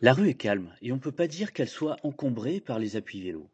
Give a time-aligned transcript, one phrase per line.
[0.00, 2.96] La rue est calme et on ne peut pas dire qu'elle soit encombrée par les
[2.96, 3.48] appuis vélos.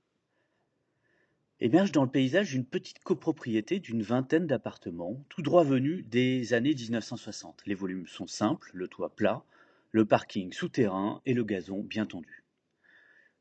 [1.60, 6.74] Émerge dans le paysage une petite copropriété d'une vingtaine d'appartements, tout droit venus des années
[6.74, 7.62] 1960.
[7.66, 9.44] Les volumes sont simples, le toit plat,
[9.92, 12.42] le parking souterrain et le gazon bien tendu.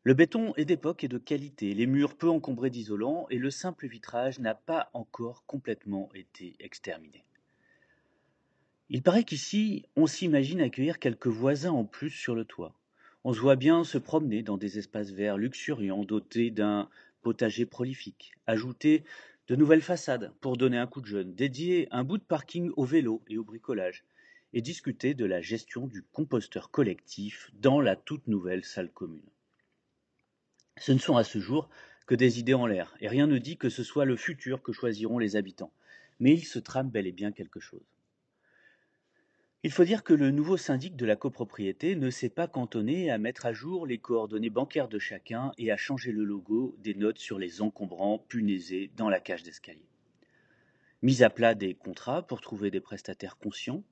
[0.03, 3.87] Le béton est d'époque et de qualité, les murs peu encombrés d'isolants et le simple
[3.87, 7.23] vitrage n'a pas encore complètement été exterminé.
[8.89, 12.78] Il paraît qu'ici, on s'imagine accueillir quelques voisins en plus sur le toit.
[13.29, 16.89] On se voit bien se promener dans des espaces verts luxuriants dotés d'un
[17.21, 19.03] potager prolifique, ajouter
[19.47, 22.85] de nouvelles façades pour donner un coup de jeune, dédier un bout de parking au
[22.85, 24.03] vélo et au bricolage,
[24.53, 29.29] et discuter de la gestion du composteur collectif dans la toute nouvelle salle commune.
[30.79, 31.69] Ce ne sont à ce jour
[32.07, 34.73] que des idées en l'air, et rien ne dit que ce soit le futur que
[34.73, 35.71] choisiront les habitants,
[36.19, 37.85] mais il se trame bel et bien quelque chose.
[39.61, 43.17] Il faut dire que le nouveau syndic de la copropriété ne s'est pas cantonné à
[43.17, 47.17] mettre à jour les coordonnées bancaires de chacun et à changer le logo des notes
[47.17, 49.89] sur les encombrants punaisés dans la cage d'escalier.
[51.01, 53.83] Mise à plat des contrats pour trouver des prestataires conscients,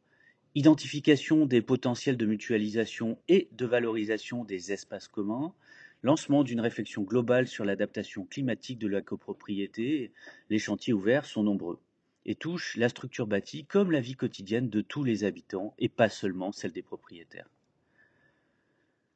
[0.55, 5.53] identification des potentiels de mutualisation et de valorisation des espaces communs,
[6.01, 10.13] lancement d'une réflexion globale sur l'adaptation climatique de la copropriété,
[10.49, 11.81] les chantiers ouverts sont nombreux
[12.27, 16.09] et touche la structure bâtie comme la vie quotidienne de tous les habitants et pas
[16.09, 17.49] seulement celle des propriétaires.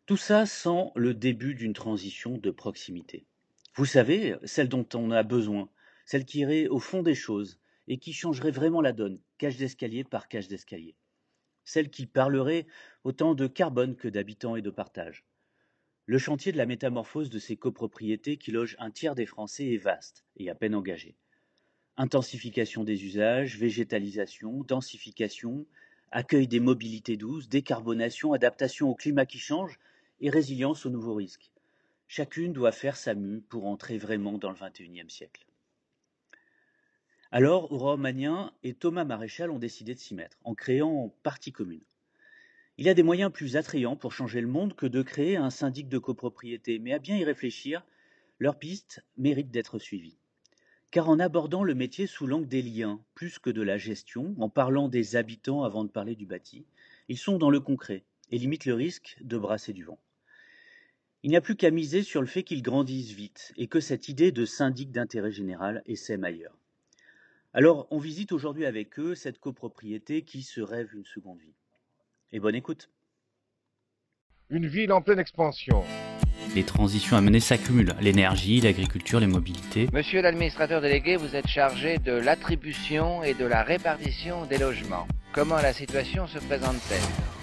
[0.06, 3.26] Tout ça sans le début d'une transition de proximité.
[3.76, 5.70] Vous savez, celle dont on a besoin,
[6.06, 10.06] celle qui irait au fond des choses et qui changerait vraiment la donne, cage d'escalier
[10.06, 10.96] par cage d'escalier.
[11.66, 12.66] Celle qui parlerait
[13.04, 15.26] autant de carbone que d'habitants et de partage.
[16.06, 19.78] Le chantier de la métamorphose de ces copropriétés qui logent un tiers des Français est
[19.78, 21.16] vaste et à peine engagé
[21.98, 25.66] intensification des usages, végétalisation, densification,
[26.12, 29.80] accueil des mobilités douces, décarbonation, adaptation au climat qui change
[30.20, 31.52] et résilience aux nouveaux risques.
[32.08, 35.46] Chacune doit faire sa mue pour entrer vraiment dans le XXIe siècle.
[37.32, 41.84] Alors, Aurore Magnien et Thomas Maréchal ont décidé de s'y mettre, en créant partie commune.
[42.78, 45.50] Il y a des moyens plus attrayants pour changer le monde que de créer un
[45.50, 47.86] syndic de copropriété, mais à bien y réfléchir,
[48.40, 50.18] leur piste mérite d'être suivie
[50.92, 54.50] car en abordant le métier sous l'angle des liens, plus que de la gestion, en
[54.50, 56.66] parlant des habitants avant de parler du bâti,
[57.08, 60.00] ils sont dans le concret et limitent le risque de brasser du vent.
[61.24, 64.10] Il n'y a plus qu'à miser sur le fait qu'ils grandissent vite et que cette
[64.10, 66.58] idée de syndic d'intérêt général essaime ailleurs.
[67.54, 71.54] Alors, on visite aujourd'hui avec eux cette copropriété qui se rêve une seconde vie.
[72.32, 72.90] Et bonne écoute.
[74.50, 75.84] Une ville en pleine expansion,
[76.56, 77.94] les transitions à mener s'accumulent.
[78.02, 79.88] L'énergie, l'agriculture, les mobilités.
[79.94, 85.08] Monsieur l'administrateur délégué, vous êtes chargé de l'attribution et de la répartition des logements.
[85.34, 87.00] Comment la situation se présente-t-elle?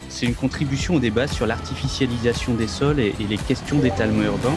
[0.09, 4.57] C'est une contribution au débat sur l'artificialisation des sols et, les questions d'étalement urbain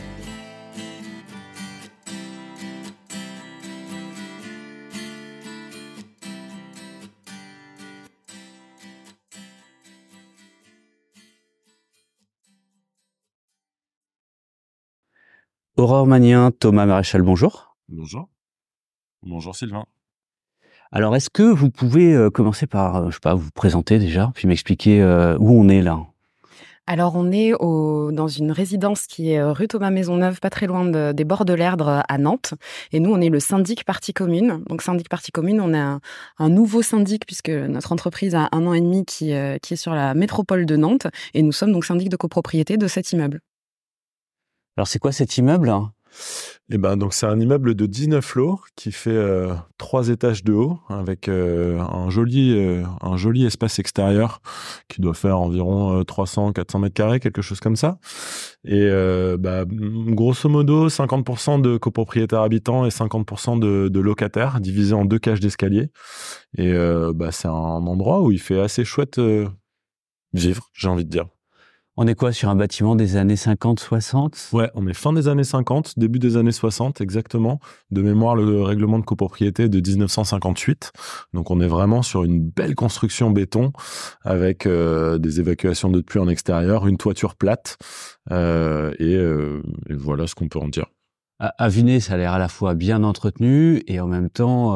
[15.77, 17.77] Aurore Magnien, Thomas Maréchal, bonjour.
[17.87, 18.27] Bonjour.
[19.23, 19.85] Bonjour Sylvain.
[20.91, 24.31] Alors, est-ce que vous pouvez euh, commencer par, euh, je sais pas, vous présenter déjà,
[24.35, 25.99] puis m'expliquer euh, où on est là?
[26.87, 31.23] Alors, on est dans une résidence qui est rue Thomas Maisonneuve, pas très loin des
[31.23, 32.55] bords de l'Erdre à Nantes.
[32.91, 34.63] Et nous, on est le syndic partie commune.
[34.67, 35.99] Donc, syndic partie commune, on est
[36.39, 39.31] un, nouveau syndic puisque notre entreprise a un an et demi qui,
[39.61, 41.07] qui est sur la métropole de Nantes.
[41.33, 43.41] Et nous sommes donc syndic de copropriété de cet immeuble.
[44.77, 45.71] Alors c'est quoi cet immeuble?
[46.73, 50.53] Eh ben donc c'est un immeuble de 19 lots qui fait euh, trois étages de
[50.53, 54.41] haut avec euh, un joli euh, un joli espace extérieur
[54.87, 57.99] qui doit faire environ 300 400 mètres carrés quelque chose comme ça.
[58.63, 58.89] Et
[59.39, 65.19] bah, grosso modo 50% de copropriétaires habitants et 50% de, de, locataires divisés en deux
[65.19, 65.89] cages d'escalier.
[66.57, 66.73] Et
[67.13, 69.19] bah, c'est un endroit où il fait assez chouette
[70.33, 71.25] vivre j'ai envie de dire
[71.97, 75.27] On est quoi sur un bâtiment des années 50, 60 Ouais, on est fin des
[75.27, 77.59] années 50, début des années 60 exactement.
[77.91, 80.93] De mémoire, le règlement de copropriété de 1958.
[81.33, 83.73] Donc on est vraiment sur une belle construction béton
[84.21, 87.77] avec euh, des évacuations de pluie en extérieur, une toiture plate
[88.31, 90.85] euh, et, euh, et, voilà ce qu'on peut en dire.
[91.39, 94.75] À, Vinay, ça a l'air à la fois bien entretenu et en même temps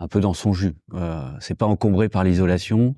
[0.00, 0.74] un peu dans son jus.
[1.40, 2.94] C'est pas encombré par l'isolation.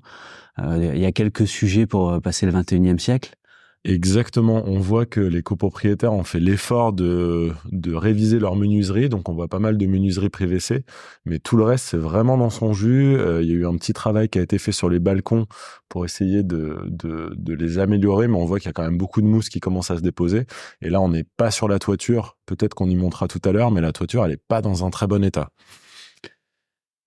[0.57, 3.35] Il y a quelques sujets pour passer le 21e siècle.
[3.83, 4.61] Exactement.
[4.67, 9.09] On voit que les copropriétaires ont fait l'effort de, de réviser leur menuiserie.
[9.09, 10.85] Donc, on voit pas mal de menuiserie PVC.
[11.25, 13.15] Mais tout le reste, c'est vraiment dans son jus.
[13.17, 15.47] Euh, il y a eu un petit travail qui a été fait sur les balcons
[15.89, 18.27] pour essayer de, de, de les améliorer.
[18.27, 20.01] Mais on voit qu'il y a quand même beaucoup de mousse qui commence à se
[20.01, 20.45] déposer.
[20.81, 22.37] Et là, on n'est pas sur la toiture.
[22.45, 24.91] Peut-être qu'on y montera tout à l'heure, mais la toiture, elle n'est pas dans un
[24.91, 25.49] très bon état.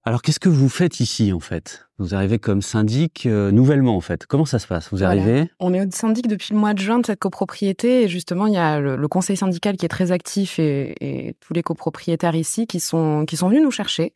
[0.03, 1.87] Alors, qu'est-ce que vous faites ici, en fait?
[1.99, 4.27] Vous arrivez comme syndic euh, nouvellement, en fait.
[4.27, 4.89] Comment ça se passe?
[4.91, 5.49] Vous arrivez?
[5.61, 8.03] On est syndic depuis le mois de juin de cette copropriété.
[8.03, 11.63] Et justement, il y a le, conseil syndical qui est très actif et, tous les
[11.63, 14.13] copropriétaires ici qui sont, qui sont venus nous chercher.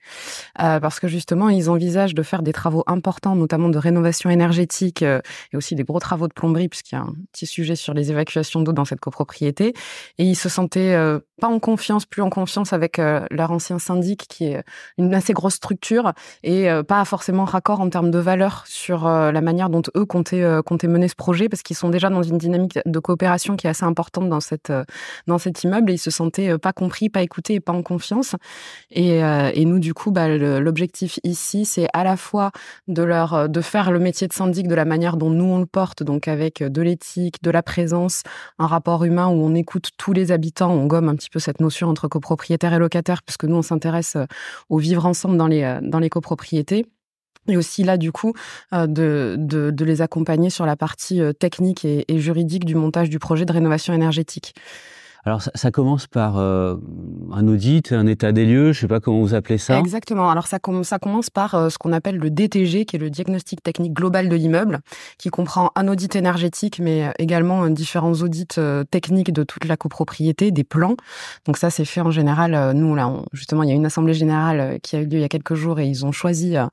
[0.60, 5.02] Euh, parce que justement, ils envisagent de faire des travaux importants, notamment de rénovation énergétique
[5.02, 5.20] euh,
[5.52, 8.10] et aussi des gros travaux de plomberie, puisqu'il y a un petit sujet sur les
[8.10, 9.72] évacuations d'eau dans cette copropriété.
[10.18, 10.98] Et ils se sentaient
[11.40, 14.64] pas en confiance, plus en confiance avec leur ancien syndic, qui est
[14.96, 19.40] une assez grosse structure et pas forcément raccord en termes de valeur sur euh, la
[19.40, 22.38] manière dont eux comptaient, euh, comptaient mener ce projet parce qu'ils sont déjà dans une
[22.38, 24.72] dynamique de coopération qui est assez importante dans cette
[25.26, 28.36] dans cet immeuble et ils se sentaient pas compris, pas écoutés et pas en confiance.
[28.90, 32.50] Et, et nous du coup, bah, l'objectif ici, c'est à la fois
[32.88, 35.66] de leur de faire le métier de syndic de la manière dont nous on le
[35.66, 38.22] porte, donc avec de l'éthique, de la présence,
[38.58, 41.60] un rapport humain où on écoute tous les habitants, on gomme un petit peu cette
[41.60, 44.16] notion entre copropriétaires et locataires puisque nous on s'intéresse
[44.68, 46.86] au vivre ensemble dans les euh, dans les copropriétés.
[47.48, 48.34] Et aussi là, du coup,
[48.72, 53.44] euh, de, les accompagner sur la partie euh, technique et, juridique du montage du projet
[53.44, 54.54] de rénovation énergétique.
[55.28, 56.76] Alors ça, commence par euh,
[57.34, 59.78] un audit, un état des lieux, je sais pas comment vous appelez ça.
[59.78, 60.30] Exactement.
[60.30, 63.92] Alors ça, commence par euh, ce qu'on appelle le DTG, qui est le diagnostic technique
[63.92, 64.80] global de l'immeuble,
[65.18, 70.50] qui comprend un audit énergétique, mais également différents audits euh, techniques de toute la copropriété,
[70.50, 70.96] des plans.
[71.44, 72.72] Donc ça, c'est fait en général.
[72.74, 75.24] nous là, justement, il y a une assemblée générale qui a eu lieu il y
[75.24, 76.70] a quelques jours et ils ont choisi un,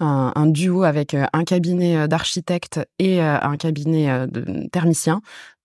[0.00, 5.20] un, duo avec un cabinet d'architectes et un cabinet de thermiciens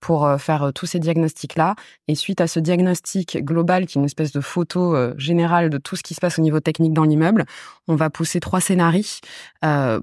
[0.06, 1.74] pour euh, faire euh, tous ces diagnostics-là.
[2.08, 5.80] Et suite à ce diagnostic global, qui est une espèce de photo euh, générale de
[5.80, 7.46] tout ce qui se passe au niveau technique dans l'immeuble,
[7.88, 9.02] on va pousser trois scénarios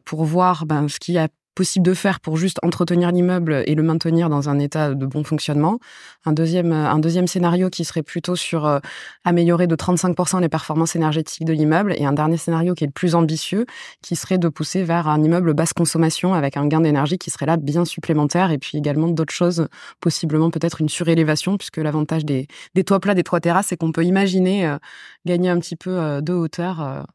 [0.04, 3.82] pour voir ben, ce qui a possible de faire pour juste entretenir l'immeuble et le
[3.82, 5.78] maintenir dans un état de bon fonctionnement.
[6.25, 8.78] Un deuxième, un deuxième scénario qui serait plutôt sur euh,
[9.25, 12.93] améliorer de 35% les performances énergétiques de l'immeuble et un dernier scénario qui est le
[12.93, 13.66] plus ambitieux
[14.00, 17.46] qui serait de pousser vers un immeuble basse consommation avec un gain d'énergie qui serait
[17.46, 19.69] là bien supplémentaire et puis également d'autres choses,
[20.00, 23.93] possiblement peut-être une surélévation puisque l'avantage des, des toits plats, des toits terrasses, c'est qu'on
[23.93, 24.78] peut imaginer euh,
[25.26, 27.06] gagner un petit peu euh, de hauteur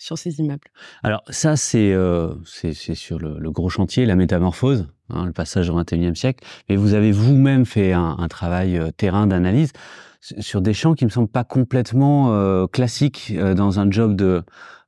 [0.00, 0.66] sur ces immeubles.
[1.04, 5.76] Alors ça, c'est euh, sur le, le, gros chantier, la métamorphose, hein, le passage au
[5.76, 6.44] XXIe siècle.
[6.68, 9.72] Mais vous avez vous-même fait un, un, travail euh, terrain d'analyse
[10.20, 14.42] sur des champs qui me semblent pas complètement euh, classiques euh, dans un job de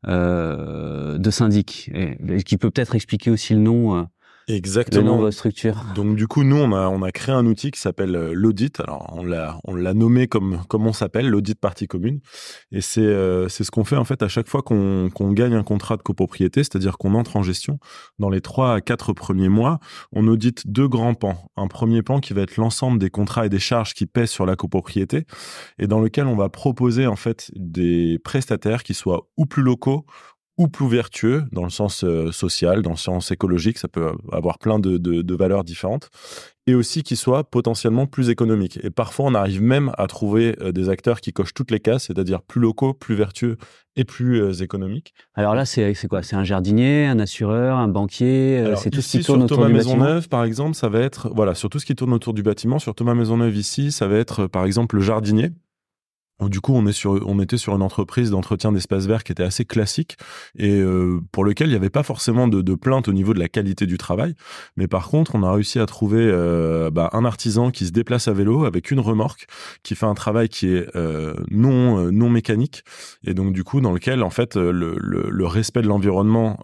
[0.08, 4.08] euh, de syndic, et, qui peut peut-être expliquer aussi le nom
[4.52, 5.22] Exactement.
[5.22, 5.84] De structure.
[5.94, 8.80] Donc du coup, nous, on a, on a créé un outil qui s'appelle euh, l'audit.
[8.80, 12.20] Alors on l'a, on l'a nommé comme, comme on s'appelle, l'audit partie commune.
[12.70, 15.54] Et c'est, euh, c'est ce qu'on fait en fait à chaque fois qu'on, qu'on gagne
[15.54, 17.78] un contrat de copropriété, c'est-à-dire qu'on entre en gestion.
[18.18, 19.80] Dans les trois à quatre premiers mois,
[20.12, 21.50] on audite deux grands pans.
[21.56, 24.46] Un premier pan qui va être l'ensemble des contrats et des charges qui pèsent sur
[24.46, 25.26] la copropriété
[25.78, 30.04] et dans lequel on va proposer en fait des prestataires qui soient ou plus locaux
[30.58, 34.58] ou plus vertueux dans le sens euh, social, dans le sens écologique, ça peut avoir
[34.58, 36.10] plein de, de, de valeurs différentes,
[36.66, 38.78] et aussi qui soit potentiellement plus économique.
[38.82, 42.04] Et parfois, on arrive même à trouver euh, des acteurs qui cochent toutes les cases,
[42.04, 43.56] c'est-à-dire plus locaux, plus vertueux
[43.96, 45.14] et plus euh, économiques.
[45.34, 46.22] Alors là, c'est quoi?
[46.22, 49.74] C'est un jardinier, un assureur, un banquier C'est tout ce qui tourne autour Thomas du
[49.74, 52.78] Maisonneuve, par exemple, ça va être voilà sur tout ce qui tourne autour du bâtiment.
[52.78, 55.50] Sur Thomas Maisonneuve ici, ça va être par exemple le jardinier
[56.48, 59.42] du coup, on, est sur, on était sur une entreprise d'entretien d'espaces verts qui était
[59.42, 60.16] assez classique
[60.58, 63.48] et euh, pour lequel il n'y avait pas forcément de, plainte au niveau de la
[63.48, 64.34] qualité du travail.
[64.76, 68.28] Mais par contre, on a réussi à trouver euh, bah, un artisan qui se déplace
[68.28, 69.46] à vélo avec une remorque,
[69.82, 72.84] qui fait un travail qui est euh, non non mécanique
[73.24, 76.58] et donc du coup dans lequel en fait le, le, le respect de l'environnement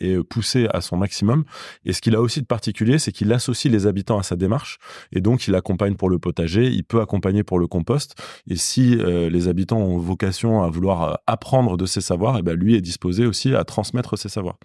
[0.00, 1.44] est poussé à son maximum.
[1.84, 4.78] Et ce qu'il a aussi de particulier, c'est qu'il associe les habitants à sa démarche
[5.12, 8.14] et donc il accompagne pour le potager, il peut accompagner pour le compost.
[8.48, 12.42] Et si euh, les habitants ont vocation à vouloir euh, apprendre de ces savoirs, et
[12.42, 14.58] ben lui est disposé aussi à transmettre ces savoirs.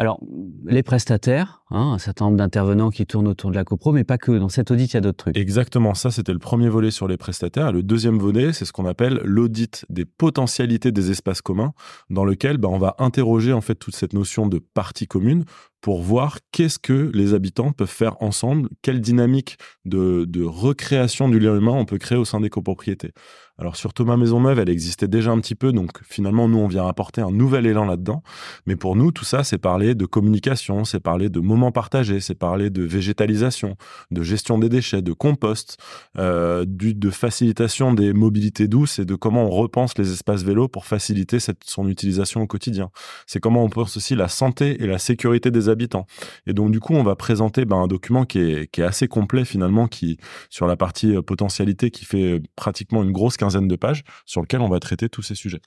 [0.00, 0.20] Alors,
[0.64, 4.16] les prestataires, hein, un certain nombre d'intervenants qui tournent autour de la copro, mais pas
[4.16, 4.30] que.
[4.30, 5.36] Dans cet audit, il y a d'autres trucs.
[5.36, 7.72] Exactement, ça c'était le premier volet sur les prestataires.
[7.72, 11.72] Le deuxième volet, c'est ce qu'on appelle l'audit des potentialités des espaces communs,
[12.10, 15.44] dans lequel ben, on va interroger en fait toute cette notion de partie commune
[15.80, 21.40] pour voir qu'est-ce que les habitants peuvent faire ensemble, quelle dynamique de, de recréation du
[21.40, 23.12] lien humain on peut créer au sein des copropriétés.
[23.60, 26.86] Alors sur Thomas Maisonneuve, elle existait déjà un petit peu, donc finalement nous on vient
[26.86, 28.22] apporter un nouvel élan là-dedans.
[28.66, 32.36] Mais pour nous, tout ça, c'est parler de communication, c'est parler de moments partagés, c'est
[32.36, 33.74] parler de végétalisation,
[34.12, 35.76] de gestion des déchets, de compost,
[36.18, 40.86] euh, de facilitation des mobilités douces et de comment on repense les espaces vélos pour
[40.86, 42.90] faciliter son utilisation au quotidien.
[43.26, 46.06] C'est comment on pense aussi la santé et la sécurité des habitants.
[46.46, 49.08] Et donc du coup, on va présenter ben, un document qui est, qui est assez
[49.08, 50.16] complet finalement, qui
[50.48, 54.40] sur la partie euh, potentialité, qui fait euh, pratiquement une grosse quinzaine de pages sur
[54.40, 55.60] lequel on va traiter tous ces sujets.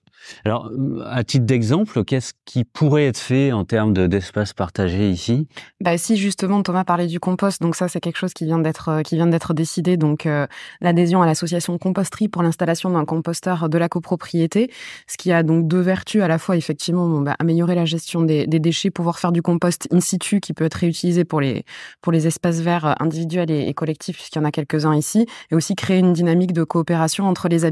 [0.46, 0.72] Alors,
[1.06, 5.48] à titre d'exemple, qu'est-ce qui pourrait être fait en termes d'espace partagé ici?
[5.80, 9.02] Bah, Si justement Thomas parlait du compost, donc ça c'est quelque chose qui vient d'être
[9.04, 10.48] qui vient d'être décidé, donc euh,
[10.82, 14.72] l'adhésion à l'association Composterie pour l'installation d'un composteur de la copropriété,
[15.08, 18.48] ce qui a donc deux vertus à la fois effectivement bah, améliorer la gestion des,
[18.48, 21.66] des, déchets, pouvoir faire du compost in situ qui peut être réutilisé pour les
[22.02, 25.56] pour les espaces verts individuels et, et collectifs puisqu'il y en a quelques-uns ici, et
[25.56, 27.66] aussi créer une dynamique de coopération entre les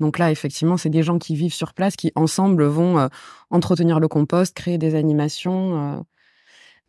[0.00, 3.08] Donc là, effectivement, c'est des gens qui vivent sur place, qui ensemble vont euh,
[3.50, 6.04] entretenir le compost, créer des animations.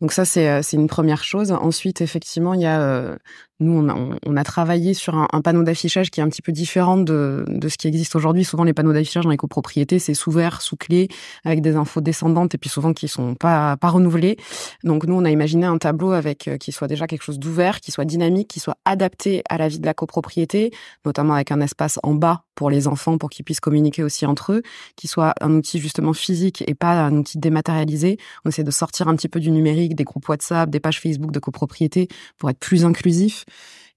[0.00, 1.52] Donc ça, c'est une première chose.
[1.52, 3.16] Ensuite, effectivement, il y a
[3.60, 3.88] nous,
[4.26, 7.68] on a, travaillé sur un, panneau d'affichage qui est un petit peu différent de, de
[7.68, 8.44] ce qui existe aujourd'hui.
[8.44, 11.06] Souvent, les panneaux d'affichage dans les copropriétés, c'est sous verre, sous clé,
[11.44, 14.36] avec des infos descendantes et puis souvent qui sont pas, pas renouvelées.
[14.82, 17.92] Donc, nous, on a imaginé un tableau avec qui soit déjà quelque chose d'ouvert, qui
[17.92, 20.72] soit dynamique, qui soit adapté à la vie de la copropriété,
[21.04, 24.52] notamment avec un espace en bas pour les enfants, pour qu'ils puissent communiquer aussi entre
[24.52, 24.62] eux,
[24.96, 28.18] qui soit un outil justement physique et pas un outil dématérialisé.
[28.44, 31.30] On essaie de sortir un petit peu du numérique, des groupes WhatsApp, des pages Facebook
[31.30, 33.44] de copropriété pour être plus inclusif.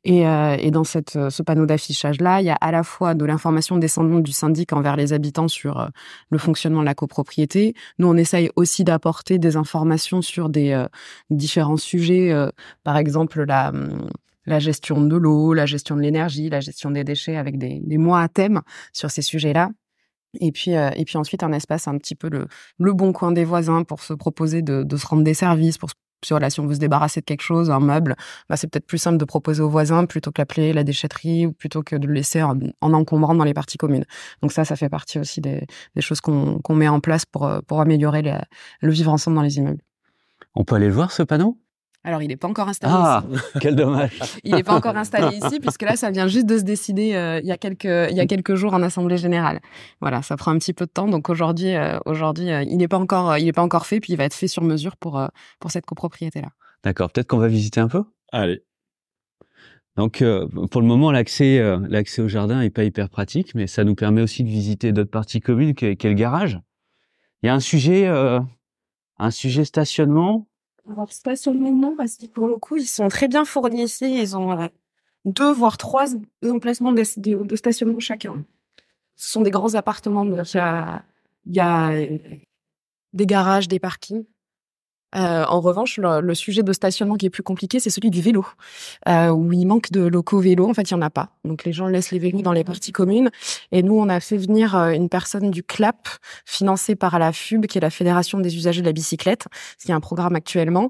[0.03, 3.77] Et, euh, dans cette, ce panneau d'affichage-là, il y a à la fois de l'information
[3.77, 5.88] descendante du syndic envers les habitants sur euh,
[6.29, 7.74] le fonctionnement de la copropriété.
[8.00, 10.88] Nous, on essaye aussi d'apporter des informations sur des euh,
[11.29, 12.34] différents sujets,
[12.84, 13.74] par exemple la,
[14.46, 18.22] la gestion de l'eau, la gestion de l'énergie, la gestion des déchets, avec des mois
[18.22, 18.62] à thème
[18.94, 19.72] sur ces sujets-là.
[20.39, 22.48] Et puis, et puis ensuite, un espace un petit peu le,
[22.79, 25.89] le bon coin des voisins pour se proposer de, se rendre des services, pour
[26.25, 28.15] sur là, si on veut se débarrasser de quelque chose, un meuble,
[28.50, 31.53] bah, c'est peut-être plus simple de proposer aux voisins plutôt que l'appeler la déchetterie ou
[31.53, 34.05] plutôt que de le laisser en, encombrant dans les parties communes.
[34.41, 35.67] Donc ça, ça fait partie aussi des,
[36.00, 38.24] choses qu'on met en place pour, pour améliorer
[38.81, 39.81] le vivre ensemble dans les immeubles.
[40.55, 41.57] On peut aller le voir, ce panneau?
[42.08, 43.44] Alors, il n'est pas encore installé ah, ici.
[43.60, 44.18] quel dommage.
[44.46, 47.42] il n'est pas encore installé ici, puisque là, ça vient juste de se décider euh,
[47.44, 49.60] il, y a quelques, il y a quelques jours en Assemblée Générale.
[50.00, 51.10] Voilà, ça prend un petit peu de temps.
[51.10, 54.14] Donc aujourd'hui, euh, aujourd'hui euh, il n'est pas, encore, il n'est pas encore fait, puis
[54.14, 55.22] il va être fait sur mesure pour,
[55.60, 56.48] pour cette copropriété-là.
[56.82, 58.06] D'accord, peut-être qu'on va visiter un peu?
[58.32, 58.64] Allez.
[59.98, 60.24] Donc,
[60.72, 64.22] pour le moment, l'accès, l'accès au jardin n'est pas hyper pratique, mais ça nous permet
[64.22, 66.58] aussi de visiter d'autres parties communes qu'est le garage.
[67.44, 70.47] Il y a un sujet, un sujet stationnement
[70.89, 74.22] alors, stationnement, non, parce que pour le coup, ils sont très bien fournis ici.
[74.22, 74.67] Ils ont euh,
[75.25, 76.08] deux, voire trois
[76.46, 77.03] emplacements de,
[77.56, 78.46] stationnement chacun.
[79.15, 80.24] Ce sont des grands appartements.
[80.24, 81.03] Donc, il y a,
[81.46, 82.17] il y a euh,
[83.13, 84.25] des garages, des parkings.
[85.16, 88.46] Euh, en revanche, le, sujet de stationnement qui est plus compliqué, c'est celui du vélo,
[89.08, 90.70] euh, où il manque de locaux vélo.
[90.70, 91.30] En fait, il y en a pas.
[91.46, 93.30] Donc les gens laissent les vélos dans les parties communes.
[93.72, 96.10] Et nous, on a fait venir euh, une personne du CLAP,
[96.46, 99.46] financée par la FUB, qui est la Fédération des usagers de la bicyclette,
[99.80, 100.90] qui est un programme actuellement,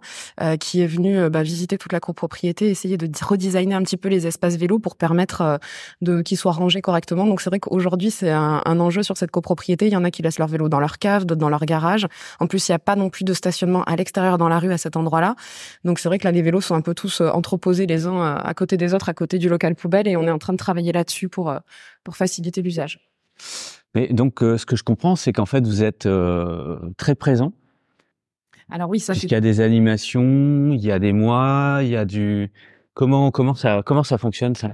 [0.60, 4.28] qui est venu bah, visiter toute la copropriété, essayer de redesigner un petit peu les
[4.28, 5.60] espaces vélos pour permettre
[6.26, 7.26] qu'ils soient rangés correctement.
[7.26, 9.88] Donc c'est vrai qu'aujourd'hui, c'est un, un, enjeu sur cette copropriété.
[9.88, 12.08] Il y en a qui laissent leur vélo dans leur cave, d'autres dans leur garage.
[12.40, 14.72] En plus, il n'y a pas non plus de stationnement à l'extérieur dans la rue
[14.72, 15.36] à cet endroit-là.
[15.84, 18.20] Donc c'est vrai que là, les vélos sont un peu tous euh, entreposés les uns
[18.20, 20.54] euh, à côté des autres, à côté du local poubelle, et on est en train
[20.54, 21.60] de travailler là-dessus pour, euh,
[22.04, 23.00] pour faciliter l'usage.
[23.96, 26.08] Mais donc, ce que je comprends, c'est qu'en fait, vous êtes
[26.98, 27.54] très présent.
[28.70, 29.14] Alors oui, ça.
[29.14, 32.52] Il y a des animations, il y a des mois, il y a du.
[32.98, 34.72] Comment comment ça comment ça fonctionne ça?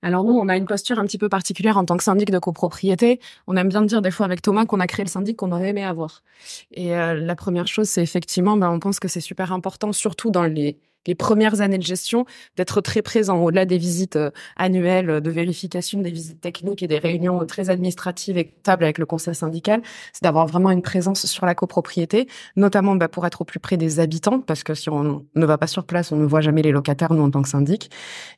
[0.00, 2.38] Alors nous, on a une posture un petit peu particulière en tant que syndic de
[2.38, 3.18] copropriété.
[3.48, 5.70] On aime bien dire des fois avec Thomas qu'on a créé le syndic qu'on aurait
[5.70, 6.22] aimé avoir.
[6.70, 10.30] Et euh, la première chose, c'est effectivement, ben, on pense que c'est super important, surtout
[10.30, 15.20] dans les les premières années de gestion, d'être très présent au-delà des visites euh, annuelles
[15.20, 19.34] de vérification, des visites techniques et des réunions très administratives et comptables avec le conseil
[19.34, 19.82] syndical,
[20.12, 23.76] c'est d'avoir vraiment une présence sur la copropriété, notamment bah, pour être au plus près
[23.76, 26.62] des habitants, parce que si on ne va pas sur place, on ne voit jamais
[26.62, 27.90] les locataires, nous en tant que syndic,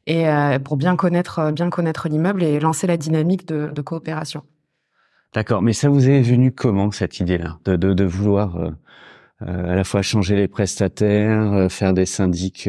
[0.06, 4.42] et euh, pour bien connaître, bien connaître l'immeuble et lancer la dynamique de, coopération.
[5.32, 8.70] D'accord, mais ça vous est venu comment cette idée-là, de, vouloir euh, euh,
[9.40, 12.68] à la fois changer les prestataires, euh, faire des syndics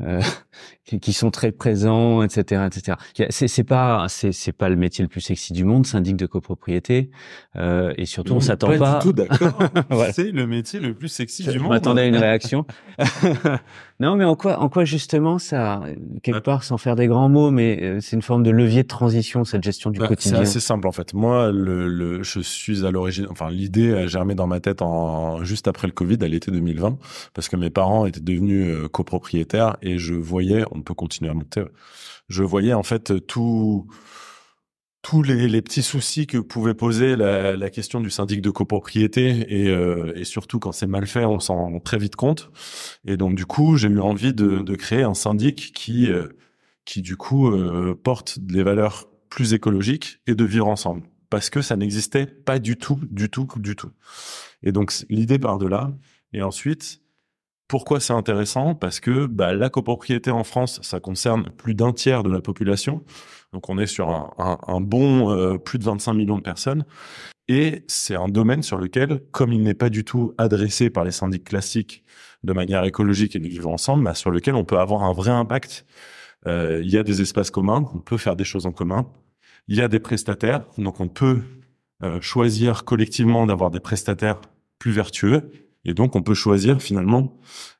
[1.00, 2.98] qui sont très présents, etc., etc.
[3.30, 6.26] C'est, c'est pas, c'est, c'est pas le métier le plus sexy du monde, syndic de
[6.26, 7.10] copropriété,
[7.56, 8.78] euh, et surtout on s'attend pas.
[8.78, 9.58] Pas du tout d'accord.
[9.90, 10.12] voilà.
[10.12, 11.70] C'est le métier le plus sexy Je du monde.
[11.70, 12.66] m'attendais à une réaction.
[14.00, 15.82] non, mais en quoi, en quoi justement ça,
[16.22, 18.88] quelque part, sans faire des grands mots, mais euh, c'est une forme de levier de
[18.88, 20.36] transition cette gestion du Bah, quotidien?
[20.36, 21.14] C'est assez simple en fait.
[21.14, 23.26] Moi, le, le, je suis à l'origine.
[23.30, 26.98] Enfin, l'idée a germé dans ma tête en juste après le Covid, à l'été 2020,
[27.32, 31.34] parce que mes parents étaient devenus euh, copropriétaires et je voyais, on peut continuer à
[31.34, 31.64] monter.
[32.28, 33.86] Je voyais en fait tout
[35.04, 40.14] tous les, petits soucis que pouvait poser la, question du syndic de copropriété et, euh,
[40.16, 42.50] et surtout quand c'est mal fait, on s'en rend très vite compte.
[43.04, 46.28] Et donc du coup, j'ai eu envie de, créer un syndic qui euh,
[46.86, 51.60] qui du coup euh, porte des valeurs plus écologiques et de vivre ensemble parce que
[51.60, 53.90] ça n'existait pas du tout, du tout, du tout.
[54.62, 55.92] Et donc l'idée part de là.
[56.32, 57.02] Et ensuite,
[57.68, 58.74] pourquoi c'est intéressant?
[58.74, 63.02] Parce que bah, la copropriété en France, ça concerne plus d'un tiers de la population.
[63.52, 66.84] Donc on est sur un, bon euh, plus de 25 millions de personnes.
[67.48, 71.10] Et c'est un domaine sur lequel, comme il n'est pas du tout adressé par les
[71.10, 72.04] syndics classiques
[72.42, 75.30] de manière écologique et de vivre ensemble, bah, sur lequel on peut avoir un vrai
[75.30, 75.86] impact.
[76.46, 79.06] Euh, il y a des espaces communs, on peut faire des choses en commun.
[79.68, 81.42] Il y a des prestataires, donc on peut
[82.02, 84.40] euh, choisir collectivement d'avoir des prestataires
[84.78, 85.50] plus vertueux.
[85.84, 87.36] Et donc on peut choisir finalement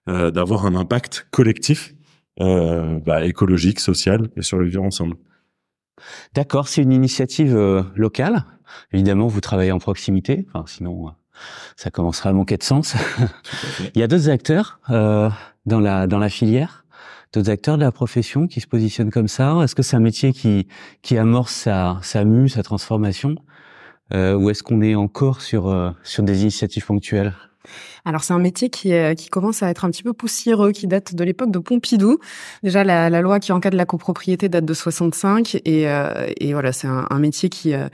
[0.09, 1.95] euh, d'avoir un impact collectif,
[2.41, 5.17] euh, bah, écologique, social et sur le vivre ensemble.
[6.35, 8.45] D'accord, c'est une initiative euh, locale.
[8.93, 11.11] Évidemment, vous travaillez en proximité, enfin, sinon euh,
[11.77, 12.95] ça commencera à manquer de sens.
[13.95, 15.31] Il y a d'autres acteurs euh,
[15.67, 16.85] dans la dans la filière,
[17.33, 19.61] d'autres acteurs de la profession qui se positionnent comme ça?
[19.63, 20.69] Est-ce que c'est un métier qui
[21.03, 23.37] qui amorce sa sa mue, sa transformation,
[24.13, 27.35] euh, ou est-ce qu'on est encore sur euh, sur des initiatives ponctuelles?
[28.05, 30.87] Alors c'est un métier qui, euh, qui commence à être un petit peu poussiéreux, qui
[30.87, 32.19] date de l'époque de Pompidou.
[32.63, 36.89] Déjà la, loi qui encadre la copropriété date de 65 et, euh, et voilà c'est
[36.89, 37.89] un, métier qui euh,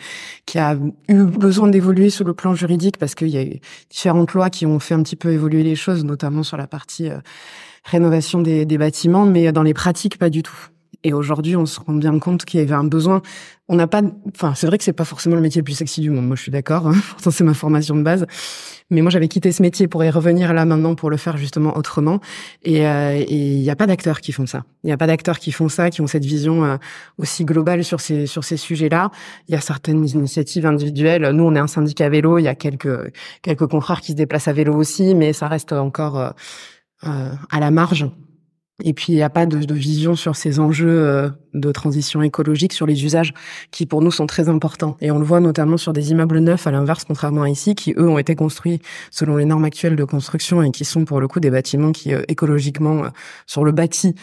[0.47, 0.77] qui a
[1.09, 4.67] eu besoin d'évoluer sur le plan juridique parce qu'il y a eu différentes lois qui
[4.67, 7.11] ont fait un petit peu évoluer les choses, notamment sur la partie
[7.85, 10.71] rénovation des bâtiments, mais dans les pratiques pas du tout.
[11.03, 13.23] Et aujourd'hui, on se rend bien compte qu'il y avait un besoin.
[13.69, 14.03] On n'a pas,
[14.35, 16.27] enfin, c'est vrai que c'est pas forcément le métier le plus sexy du monde.
[16.27, 16.89] Moi, je suis d'accord.
[16.89, 16.95] Hein.
[17.11, 18.27] Pourtant, c'est ma formation de base.
[18.91, 21.77] Mais moi, j'avais quitté ce métier pour y revenir là maintenant pour le faire justement
[21.77, 22.21] autrement.
[22.65, 24.65] Et euh, il n'y a pas d'acteurs qui font ça.
[24.83, 26.77] Il n'y a pas d'acteurs qui font ça, qui ont cette vision euh,
[27.17, 29.11] aussi globale sur ces sur ces sujets-là.
[29.49, 31.31] Il y a certaines initiatives individuelles.
[31.31, 32.39] Nous, on est un syndicat vélo.
[32.39, 35.73] Il y a quelques quelques confrères qui se déplacent à vélo aussi, mais ça reste
[35.73, 36.31] encore euh,
[37.05, 38.07] euh, à la marge.
[38.85, 42.73] Et puis, il n'y a pas de, vision sur ces enjeux euh, de transition écologique,
[42.73, 43.33] sur les usages
[43.71, 44.97] qui, pour nous, sont très importants.
[45.01, 47.95] Et on le voit notamment sur des immeubles neufs, à l'inverse, contrairement à ici, qui,
[47.97, 51.29] eux, ont été construits selon les normes actuelles de construction et qui sont, pour le
[51.29, 53.09] coup, des bâtiments qui, euh, écologiquement, euh,
[53.47, 54.15] sur le bâti,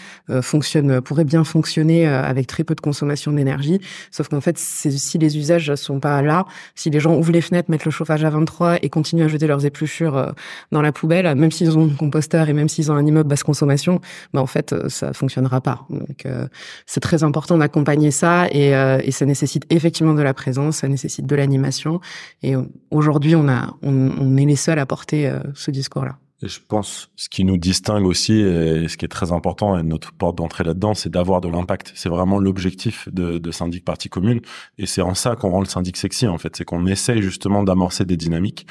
[0.42, 3.80] fonctionnent, pourraient bien fonctionner avec très peu de consommation d'énergie.
[4.12, 7.70] Sauf qu'en fait, si les usages sont pas là, si les gens ouvrent les fenêtres,
[7.70, 10.34] mettent le chauffage à 23 et continuent à jeter leurs épluchures
[10.72, 13.44] dans la poubelle, même s'ils ont un composteur et même s'ils ont un immeuble basse
[13.44, 14.02] consommation,
[14.34, 15.86] ben, en fait, ça fonctionnera pas.
[15.90, 16.48] Donc, euh,
[16.86, 20.88] c'est très important d'accompagner ça et, euh, et, ça nécessite effectivement de la présence, ça
[20.88, 22.00] nécessite de l'animation.
[22.44, 22.54] Et
[22.90, 26.18] aujourd'hui, on a, on, on, est les seuls à porter euh, ce discours-là.
[26.44, 30.14] Je pense ce qui nous distingue aussi et ce qui est très important et notre
[30.14, 31.92] porte d'entrée là-dedans, c'est d'avoir de l'impact.
[31.96, 34.42] C'est vraiment l'objectif de, de syndic partie commune.
[34.78, 37.64] Et c'est en ça qu'on rend le syndic sexy en fait, c'est qu'on essaye justement
[37.64, 38.68] d'amorcer des dynamiques.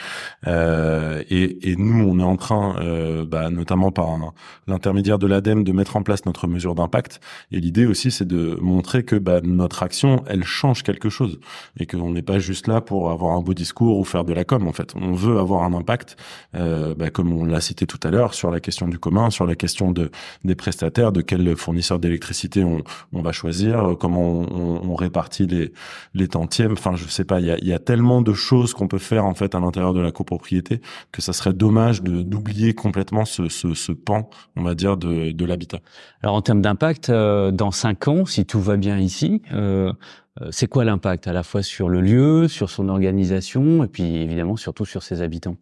[0.47, 4.17] Euh, et, et, nous on est en train, euh, bah, notamment par
[4.69, 7.21] l'intermédiaire de l'ADEME, de mettre en place notre mesure d'impact.
[7.51, 11.41] Et l'idée aussi c'est de montrer que bah, notre action elle change quelque chose.
[11.81, 14.45] Et qu'on n'est pas juste là pour avoir un beau discours ou faire de la
[14.45, 14.93] com en fait.
[14.95, 16.17] On veut avoir un impact
[16.55, 19.47] euh, bah, comme on l'a cité tout à l'heure, sur la question du commun, sur
[19.47, 20.11] la question de,
[20.45, 25.73] des prestataires, de quel fournisseur d'électricité on, on, va choisir, comment on, répartit les,
[26.15, 26.73] les tantièmes.
[26.73, 29.55] Enfin, je sais pas, il y a, tellement de choses qu'on peut faire en fait
[29.55, 30.81] à l'intérieur de la copropriété
[31.13, 35.79] que ça serait dommage d'oublier complètement ce, ce, pan, on va dire, de, de l'habitat.
[36.23, 39.93] Alors en termes d'impact, euh, dans cinq ans, si tout va bien ici, euh,
[40.51, 41.29] c'est quoi l'impact?
[41.29, 45.23] À la fois sur le lieu, sur son organisation et puis évidemment surtout sur ses
[45.23, 45.57] habitants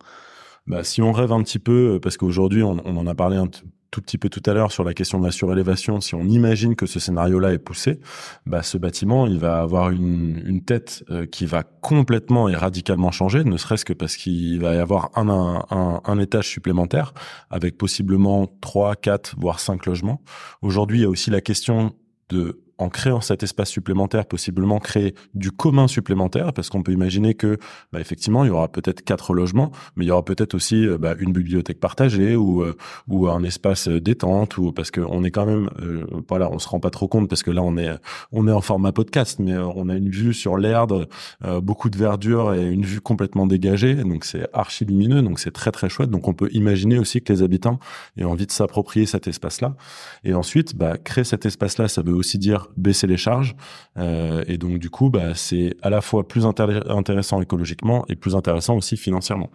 [0.66, 4.00] bah, si on rêve un petit peu, parce qu'aujourd'hui, on, en a parlé un tout
[4.00, 6.86] petit peu tout à l'heure sur la question de la surélévation, si on imagine que
[6.86, 8.00] ce scénario-là est poussé,
[8.44, 13.12] bah, ce bâtiment, il va avoir une, une tête euh, qui va complètement et radicalement
[13.12, 17.14] changer, ne serait-ce que parce qu'il va y avoir un, un, un, un, étage supplémentaire
[17.50, 20.22] avec possiblement trois, quatre, voire cinq logements.
[20.60, 21.94] Aujourd'hui, il y a aussi la question
[22.30, 27.34] de en créant cet espace supplémentaire, possiblement créer du commun supplémentaire, parce qu'on peut imaginer
[27.34, 27.58] que,
[27.92, 30.98] bah, effectivement, il y aura peut-être quatre logements, mais il y aura peut-être aussi euh,
[30.98, 32.76] bah, une bibliothèque partagée ou euh,
[33.08, 36.80] ou un espace détente, ou parce qu'on est quand même, euh, voilà, on se rend
[36.80, 37.90] pas trop compte parce que là on est
[38.32, 41.08] on est en format podcast, mais on a une vue sur l'Erdre,
[41.62, 45.70] beaucoup de verdure et une vue complètement dégagée, donc c'est archi lumineux, donc c'est très
[45.70, 46.10] très chouette.
[46.10, 47.78] Donc on peut imaginer aussi que les habitants
[48.16, 49.76] aient envie de s'approprier cet espace-là,
[50.24, 53.54] et ensuite, bah, créer cet espace-là, ça veut aussi dire baisser les charges.
[53.96, 58.34] Euh, et donc, du coup, bah, c'est à la fois plus intéressant écologiquement et plus
[58.34, 59.50] intéressant aussi financièrement.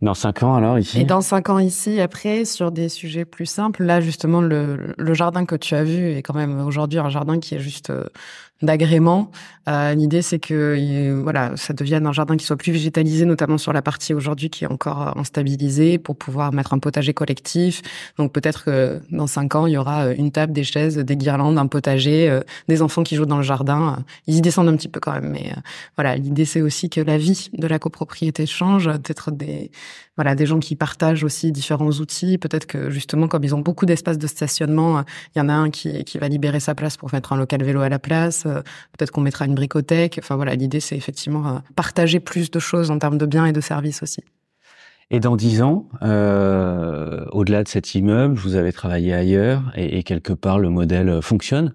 [0.00, 1.00] Dans cinq ans, alors, ici?
[1.00, 5.14] Et dans cinq ans, ici, après, sur des sujets plus simples, là, justement, le, le
[5.14, 7.92] jardin que tu as vu est quand même aujourd'hui un jardin qui est juste
[8.62, 9.30] euh, d'agrément.
[9.68, 13.72] Euh, L'idée, c'est que voilà, ça devienne un jardin qui soit plus végétalisé, notamment sur
[13.72, 17.82] la partie aujourd'hui qui est encore instabilisée, pour pouvoir mettre un potager collectif.
[18.16, 21.16] Donc peut-être que dans cinq ans, il y aura euh, une table, des chaises, des
[21.16, 24.04] guirlandes, un potager, euh, des enfants qui jouent dans le jardin.
[24.26, 25.60] Ils y descendent un petit peu quand même, mais euh,
[25.96, 29.70] voilà, l'idée c'est aussi que la vie de la copropriété change, peut-être des
[30.18, 32.38] voilà des gens qui partagent aussi différents outils.
[32.38, 35.70] Peut-être que justement, comme ils ont beaucoup d'espace de stationnement, il y en a un
[35.70, 38.47] qui, qui va libérer sa place pour mettre un local vélo à la place euh,
[38.52, 40.18] peut-être qu'on mettra une bricothèque.
[40.22, 43.52] Enfin voilà, l'idée c'est effectivement euh, partager plus de choses en termes de biens et
[43.52, 44.22] de services aussi.
[45.10, 50.34] Et dans dix ans, euh, au-delà de cet immeuble, vous avez travaillé ailleurs et, quelque
[50.34, 51.72] part le modèle fonctionne.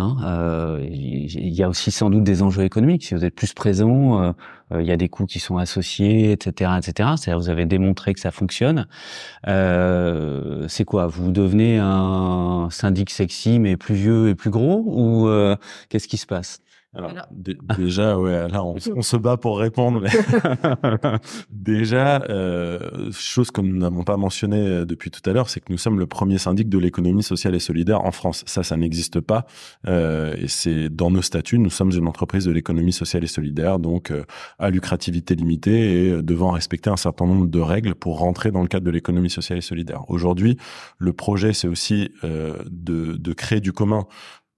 [0.00, 3.04] Hein, euh, il y a aussi sans doute des enjeux économiques.
[3.04, 4.32] Si vous êtes plus présent, euh, euh,
[4.78, 7.10] il y a des coûts qui sont associés, etc., etc.
[7.16, 8.86] C'est-à-dire vous avez démontré que ça fonctionne.
[9.46, 11.06] c'est quoi?
[11.06, 14.82] Vous devenez un syndic sexy mais plus vieux et plus gros?
[14.86, 15.28] Ou
[15.88, 16.60] qu'est-ce qui se passe?
[16.92, 17.12] Alors,
[17.78, 20.00] déjà, ouais, là, on, se bat pour répondre.
[20.00, 20.10] Mais
[21.50, 25.70] déjà, euh, chose que nous n'avons pas mentionné euh, depuis tout à l'heure, c'est que
[25.70, 28.42] nous sommes le premier syndic de l'économie sociale et solidaire en France.
[28.46, 29.46] Ça, ça n'existe pas.
[29.86, 33.78] Euh, et c'est dans nos statuts, nous sommes une entreprise de l'économie sociale et solidaire,
[33.78, 34.24] donc euh,
[34.58, 38.68] à lucrativité limitée et devant respecter un certain nombre de règles pour rentrer dans le
[38.68, 40.02] cadre de l'économie sociale et solidaire.
[40.08, 40.56] Aujourd'hui,
[40.98, 44.08] le projet, c'est aussi euh, de, de créer du commun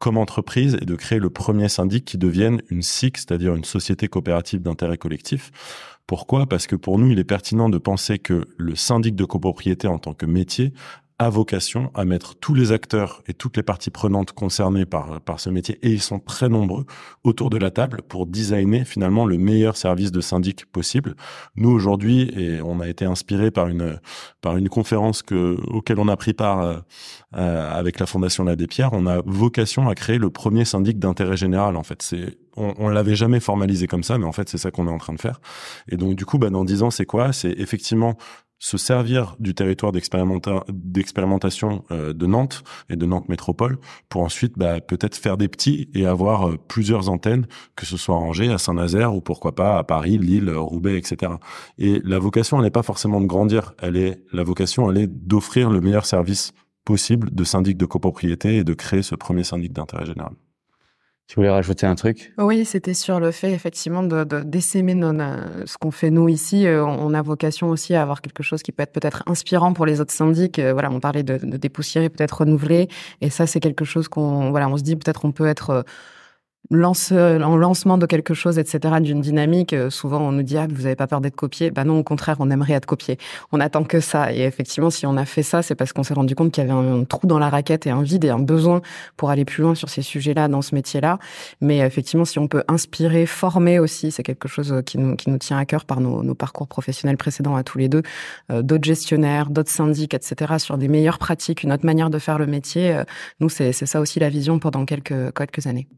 [0.03, 4.09] comme entreprise et de créer le premier syndic qui devienne une SIC, c'est-à-dire une société
[4.09, 5.53] coopérative d'intérêt collectif.
[6.09, 6.47] Pourquoi?
[6.47, 10.01] Parce que pour nous, il est pertinent de penser que le syndic de copropriété en
[10.01, 10.73] tant que métier
[11.23, 15.41] a vocation à mettre tous les acteurs et toutes les parties prenantes concernées par, par
[15.41, 16.85] ce métier, et ils sont très nombreux,
[17.25, 21.15] autour de la table pour designer finalement le meilleur service de syndic possible.
[21.57, 24.01] Nous, aujourd'hui, et on a été inspiré par une,
[24.41, 26.77] par une conférence que, auquel on a pris part euh,
[27.37, 31.37] euh, avec la Fondation L'Abbé Pierre, on a vocation à créer le premier syndic d'intérêt
[31.37, 32.03] général, en fait.
[32.03, 34.91] C'est, on, on l'avait jamais formalisé comme ça, mais en fait, c'est ça qu'on est
[34.91, 35.41] en train de faire.
[35.89, 37.33] Et donc, du coup, bah, dans dix ans, c'est quoi?
[37.33, 38.17] C'est effectivement
[38.63, 43.77] se servir du territoire d'expérimentation euh, de Nantes et de Nantes Métropole
[44.09, 48.15] pour ensuite bah, peut-être faire des petits et avoir euh, plusieurs antennes, que ce soit
[48.15, 51.33] à Angers, à Saint-Nazaire ou pourquoi pas à Paris, Lille, Roubaix, etc.
[51.79, 55.09] Et la vocation, elle n'est pas forcément de grandir, elle est la vocation, elle est
[55.09, 56.53] d'offrir le meilleur service
[56.85, 60.35] possible de syndic de copropriété et de créer ce premier syndic d'intérêt général.
[61.33, 62.35] Tu voulais rajouter un truc?
[62.37, 66.67] Oui, c'était sur le fait effectivement de, de euh, ce qu'on fait nous ici.
[66.67, 69.87] Euh, on a vocation aussi à avoir quelque chose qui peut être peut-être inspirant pour
[69.87, 70.59] les autres syndics.
[70.59, 72.89] Euh, voilà, on parlait de, de dépoussiérer, peut-être renouveler,
[73.23, 75.87] et ça c'est quelque chose qu'on voilà, on se dit peut-être on peut être
[76.73, 80.67] lance, en lancement de quelque chose, etc., d'une dynamique, euh, souvent on nous dit ah
[80.71, 81.71] vous avez pas peur d'être copié.
[81.71, 83.19] Bah non, au contraire, on aimerait être copié.
[83.53, 84.33] On attend que ça.
[84.33, 86.71] Et effectivement, si on a fait ça, c'est parce qu'on s'est rendu compte qu'il y
[86.71, 88.81] avait un, trou dans la raquette et un vide et un besoin
[89.17, 91.19] pour aller plus loin sur ces sujets-là, dans ce métier-là.
[91.61, 95.39] Mais effectivement, si on peut inspirer, former aussi, c'est quelque chose qui nous qui nous
[95.39, 98.03] tient à cœur par nos, nos parcours professionnels précédents à tous les deux,
[98.51, 102.39] euh, d'autres gestionnaires, d'autres syndics, etc., sur des meilleures pratiques, une autre manière de faire
[102.39, 102.93] le métier.
[102.93, 103.05] Euh,
[103.41, 105.89] nous, c'est c'est ça aussi la vision pendant quelques quelques années.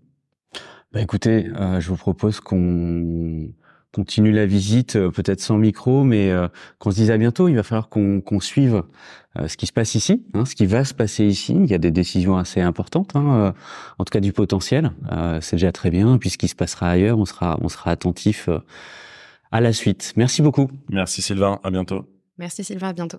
[0.95, 3.49] Bah écoutez, euh, je vous propose qu'on
[3.93, 6.47] continue la visite, euh, peut-être sans micro, mais euh,
[6.79, 7.49] qu'on se dise à bientôt.
[7.49, 8.85] Il va falloir qu'on suive
[9.49, 11.53] ce qui se passe ici, hein, ce qui va se passer ici.
[11.53, 13.53] Il y a des décisions assez importantes, hein,
[13.99, 14.93] en tout cas du potentiel.
[15.41, 16.17] C'est déjà très bien.
[16.19, 18.49] Puis ce qui se passera ailleurs, on sera, on sera attentif
[19.51, 20.13] à la suite.
[20.17, 20.71] Merci beaucoup.
[20.89, 21.59] Merci Sylvain.
[21.65, 22.07] À bientôt.
[22.39, 22.91] Merci Sylvain.
[22.91, 23.19] À bientôt.